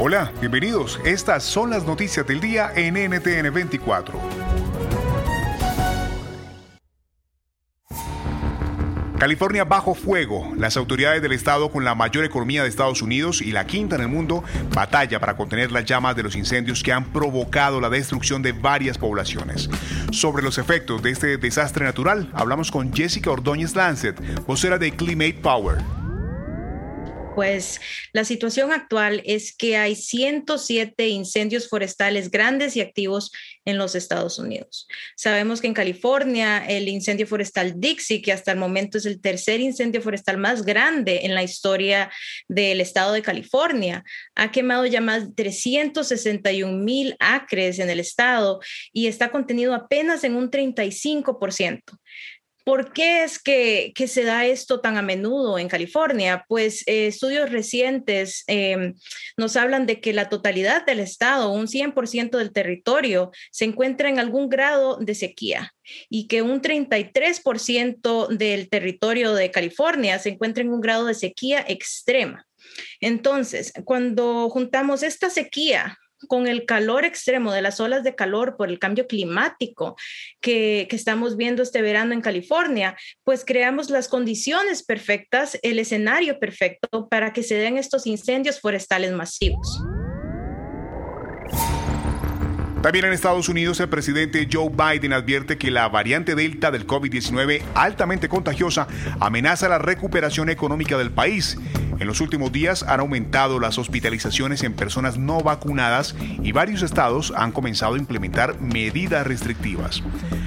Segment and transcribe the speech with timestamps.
[0.00, 1.00] Hola, bienvenidos.
[1.04, 4.16] Estas son las noticias del día en NTN 24.
[9.18, 10.52] California bajo fuego.
[10.56, 14.02] Las autoridades del estado con la mayor economía de Estados Unidos y la quinta en
[14.02, 18.40] el mundo batalla para contener las llamas de los incendios que han provocado la destrucción
[18.40, 19.68] de varias poblaciones.
[20.12, 25.40] Sobre los efectos de este desastre natural, hablamos con Jessica Ordóñez Lancet, vocera de Climate
[25.42, 25.97] Power
[27.38, 27.80] pues
[28.12, 33.30] la situación actual es que hay 107 incendios forestales grandes y activos
[33.64, 34.88] en los Estados Unidos.
[35.16, 39.60] Sabemos que en California el incendio forestal Dixie, que hasta el momento es el tercer
[39.60, 42.10] incendio forestal más grande en la historia
[42.48, 44.02] del estado de California,
[44.34, 48.58] ha quemado ya más de 361 mil acres en el estado
[48.92, 51.82] y está contenido apenas en un 35%.
[52.68, 56.44] ¿Por qué es que, se da esto tan a menudo en California?
[56.48, 58.92] Pues eh, estudios recientes em,
[59.38, 64.18] nos hablan de que la totalidad del estado, un 100% del territorio, se encuentra en
[64.18, 65.72] algún grado de sequía
[66.10, 71.64] y que un 33% del territorio de California se encuentra en un grado de sequía
[71.66, 72.46] extrema.
[73.00, 78.68] Entonces, cuando juntamos esta sequía con el calor extremo de las olas de calor por
[78.68, 79.96] el cambio climático
[80.40, 87.08] que, estamos viendo este verano en California, pues creamos las condiciones perfectas, el escenario perfecto
[87.08, 89.80] para que se den estos incendios forestales masivos.
[92.82, 97.60] También en Estados Unidos, el presidente Joe Biden advierte que la variante Delta del COVID-19,
[97.74, 98.86] altamente contagiosa,
[99.18, 101.58] amenaza la recuperación económica del país.
[101.98, 107.32] En los últimos días han aumentado las hospitalizaciones en personas no vacunadas y varios estados
[107.36, 110.04] han comenzado a implementar medidas restrictivas.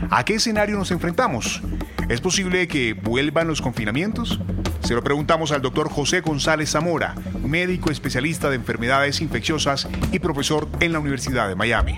[0.09, 1.61] ¿A qué escenario nos enfrentamos?
[2.07, 4.39] ¿Es posible que vuelvan los confinamientos?
[4.79, 7.13] Se lo preguntamos al doctor José González Zamora,
[7.45, 11.97] médico especialista de enfermedades infecciosas y profesor en la Universidad de Miami.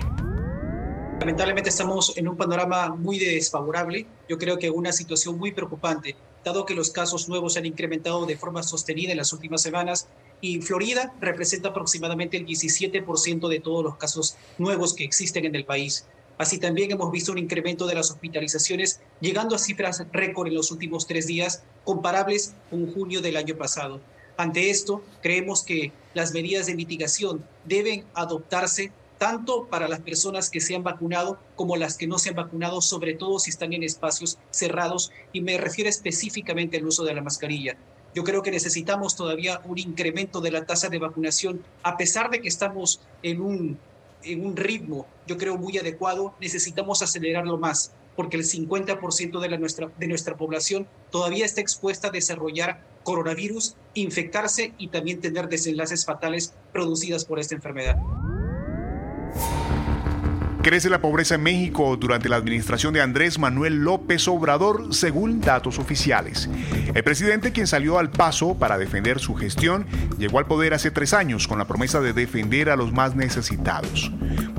[1.24, 6.66] Lamentablemente estamos en un panorama muy desfavorable, yo creo que una situación muy preocupante, dado
[6.66, 10.06] que los casos nuevos han incrementado de forma sostenida en las últimas semanas
[10.42, 15.64] y Florida representa aproximadamente el 17% de todos los casos nuevos que existen en el
[15.64, 16.04] país.
[16.36, 20.70] Así también hemos visto un incremento de las hospitalizaciones, llegando a cifras récord en los
[20.72, 23.98] últimos tres días, comparables con junio del año pasado.
[24.36, 30.60] Ante esto, creemos que las medidas de mitigación deben adoptarse tanto para las personas que
[30.60, 33.82] se han vacunado como las que no se han vacunado, sobre todo si están en
[33.82, 37.76] espacios cerrados, y me refiero específicamente al uso de la mascarilla.
[38.14, 42.40] Yo creo que necesitamos todavía un incremento de la tasa de vacunación, a pesar de
[42.40, 43.78] que estamos en un,
[44.22, 49.58] en un ritmo, yo creo, muy adecuado, necesitamos acelerarlo más, porque el 50% de, la
[49.58, 56.04] nuestra, de nuestra población todavía está expuesta a desarrollar coronavirus, infectarse y también tener desenlaces
[56.04, 57.96] fatales producidas por esta enfermedad.
[60.64, 65.78] Crece la pobreza en México durante la administración de Andrés Manuel López Obrador, según datos
[65.78, 66.48] oficiales.
[66.94, 69.86] El presidente, quien salió al paso para defender su gestión,
[70.16, 74.10] llegó al poder hace tres años con la promesa de defender a los más necesitados.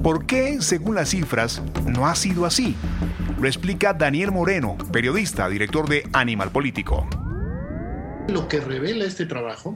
[0.03, 2.75] ¿Por qué, según las cifras, no ha sido así?
[3.41, 7.09] Lo explica Daniel Moreno, periodista, director de Animal Político.
[8.27, 9.75] Lo que revela este trabajo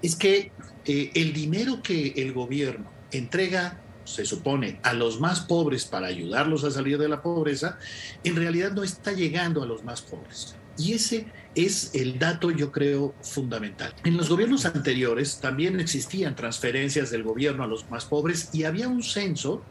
[0.00, 0.52] es que
[0.86, 6.64] eh, el dinero que el gobierno entrega se supone, a los más pobres para ayudarlos
[6.64, 7.78] a salir de la pobreza,
[8.24, 10.56] en realidad no está llegando a los más pobres.
[10.78, 13.94] Y ese es el dato, yo creo, fundamental.
[14.04, 18.88] En los gobiernos anteriores también existían transferencias del gobierno a los más pobres y había
[18.88, 19.62] un censo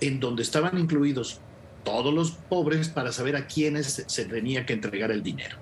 [0.00, 1.40] en donde estaban incluidos
[1.84, 5.56] todos los pobres para saber a quiénes se tenía que entregar el dinero.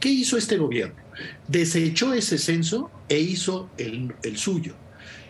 [0.00, 1.04] ¿Qué hizo este gobierno?
[1.48, 4.74] desechó ese censo e hizo el, suyo.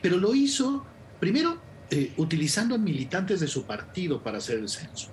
[0.02, 0.84] Pero lo hizo,
[1.20, 1.58] primero,
[1.90, 5.08] eh, utilizando a militantes de su partido para hacer el censo.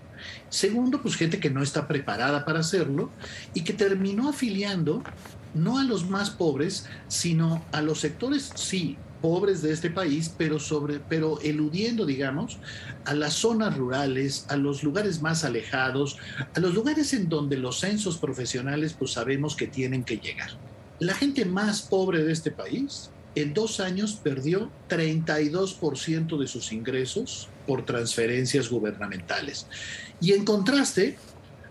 [0.50, 3.10] Segundo, pues gente que no está preparada para hacerlo
[3.54, 5.04] y que terminó afiliando
[5.54, 10.60] no a los más pobres, sino a los sectores, sí, pobres de este país, pero
[10.60, 12.58] sobre, pero eludiendo, digamos,
[13.06, 16.18] a las zonas rurales, a los lugares más alejados,
[16.56, 20.52] a los lugares en donde los censos profesionales, pues sabemos que tienen que llegar.
[21.00, 27.50] La gente más pobre de este país, en dos años perdió 32% de sus ingresos
[27.66, 29.68] por transferencias gubernamentales.
[30.20, 31.18] Y en contraste,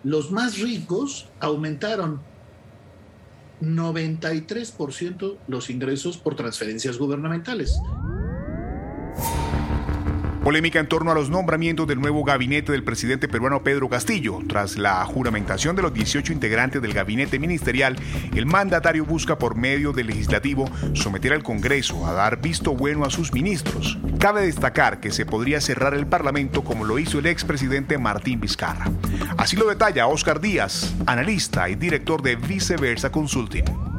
[0.02, 2.20] los más ricos aumentaron
[3.60, 7.78] 93% los ingresos por transferencias gubernamentales.
[10.50, 14.40] Polémica en torno a los nombramientos del nuevo gabinete del presidente peruano Pedro Castillo.
[14.48, 17.94] Tras la juramentación de los 18 integrantes del gabinete ministerial,
[18.34, 23.10] el mandatario busca por medio del legislativo someter al Congreso a dar visto bueno a
[23.10, 23.96] sus ministros.
[24.18, 28.90] Cabe destacar que se podría cerrar el Parlamento como lo hizo el expresidente Martín Vizcarra.
[29.36, 33.89] Así lo detalla Oscar Díaz, analista y director de Viceversa Consulting.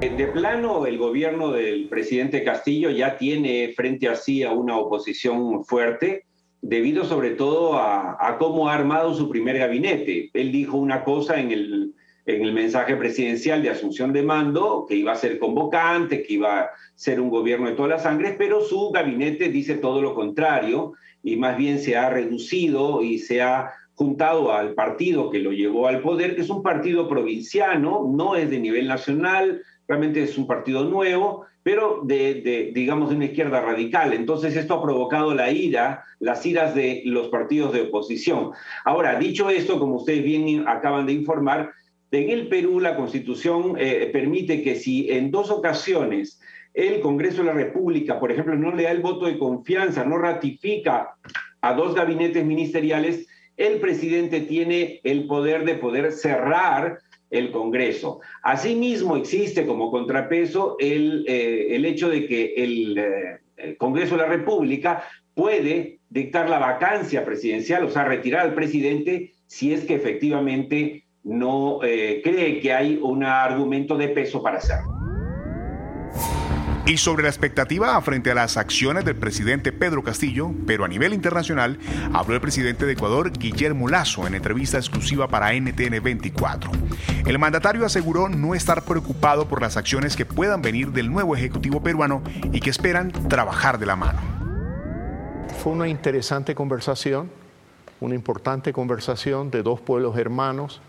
[0.00, 5.64] De plano, el gobierno del presidente Castillo ya tiene frente a sí a una oposición
[5.64, 6.26] fuerte,
[6.60, 10.28] debido sobre todo a, cómo ha armado su primer gabinete.
[10.34, 11.94] Él dijo una cosa en el,
[12.26, 16.60] en el mensaje presidencial de asunción de mando, que iba a ser convocante, que iba
[16.60, 20.92] a ser un gobierno de todas las sangres, pero su gabinete dice todo lo contrario
[21.22, 25.88] y más bien se ha reducido y se ha juntado al partido que lo llevó
[25.88, 30.46] al poder, que es un partido provinciano, no es de nivel nacional, realmente es un
[30.46, 34.12] partido nuevo, pero de, digamos, de una izquierda radical.
[34.12, 38.52] Entonces esto ha provocado la ira, las iras de los partidos de oposición.
[38.84, 41.72] Ahora, dicho esto, como ustedes bien acaban de informar,
[42.16, 46.40] en el Perú la constitución eh, permite que si en dos ocasiones
[46.72, 50.18] el Congreso de la República, por ejemplo, no le da el voto de confianza, no
[50.18, 51.16] ratifica
[51.60, 56.98] a dos gabinetes ministeriales, el presidente tiene el poder de poder cerrar
[57.30, 58.20] el Congreso.
[58.42, 64.22] Asimismo, existe como contrapeso el, eh, el hecho de que el, eh, el, Congreso de
[64.22, 69.94] la República puede dictar la vacancia presidencial, o sea, retirar al presidente si es que
[69.94, 74.95] efectivamente no eh, cree que hay un argumento de peso para hacerlo.
[76.86, 81.14] Y sobre la expectativa frente a las acciones del presidente Pedro Castillo, pero a nivel
[81.14, 81.80] internacional,
[82.12, 86.70] habló el presidente de Ecuador, Guillermo Lazo, en entrevista exclusiva para NTN 24.
[87.26, 91.82] El mandatario aseguró no estar preocupado por las acciones que puedan venir del nuevo Ejecutivo
[91.82, 92.22] peruano
[92.52, 94.20] y que esperan trabajar de la mano.
[95.64, 97.28] Fue una interesante conversación,
[97.98, 100.80] una importante conversación de dos pueblos hermanos.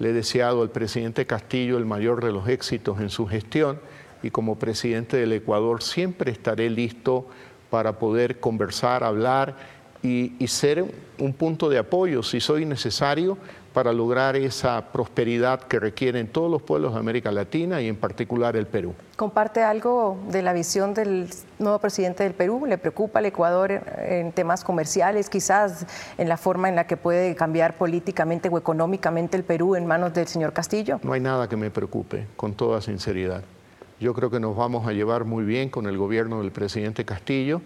[0.00, 3.78] Le he deseado al presidente Castillo el mayor de los éxitos en su gestión
[4.22, 7.26] y como presidente del Ecuador siempre estaré listo
[7.70, 9.54] para poder conversar, hablar
[10.02, 10.84] y, ser
[11.18, 13.36] un punto de apoyo si soy necesario
[13.72, 18.56] para lograr esa prosperidad que requieren todos los pueblos de América Latina y en particular
[18.56, 18.94] el Perú.
[19.16, 21.28] ¿Comparte algo de la visión del
[21.58, 22.64] nuevo presidente del Perú?
[22.66, 25.84] ¿Le preocupa el Ecuador en temas comerciales, quizás
[26.16, 30.14] en la forma en la que puede cambiar políticamente o económicamente el Perú en manos
[30.14, 30.98] del señor Castillo?
[31.02, 33.42] No hay nada que me preocupe, con toda sinceridad.
[33.98, 37.62] Yo creo que nos vamos a llevar muy bien con el gobierno del presidente Castillo.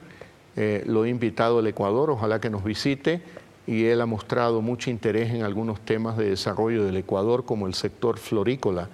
[0.54, 3.20] Eh, lo he invitado al Ecuador, ojalá que nos visite
[3.66, 7.74] y él ha mostrado mucho interés en algunos temas de desarrollo del Ecuador, como el
[7.74, 8.88] sector florícola.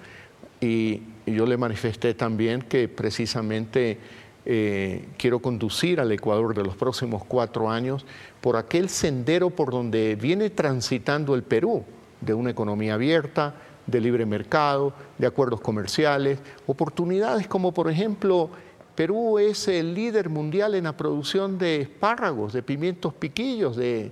[0.61, 3.97] Y, yo le manifesté también que precisamente
[4.45, 8.05] eh, quiero conducir al Ecuador de los próximos cuatro años
[8.39, 11.83] por aquel sendero por donde viene transitando el Perú,
[12.21, 13.55] de una economía abierta,
[13.87, 18.51] de libre mercado, de acuerdos comerciales, oportunidades como por ejemplo
[18.97, 24.11] Perú es el líder mundial en la producción de espárragos, de pimientos piquillos, de,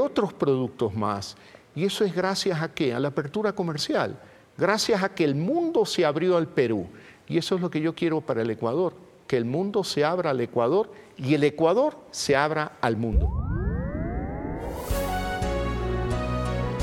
[0.00, 1.36] otros productos más.
[1.74, 2.94] Y eso es gracias a qué?
[2.94, 4.16] A la apertura comercial,
[4.56, 6.86] gracias a que el mundo se abrió al Perú.
[7.26, 8.94] Y eso es lo que yo quiero para el Ecuador,
[9.26, 13.37] que el mundo se abra al Ecuador y el Ecuador se abra al mundo.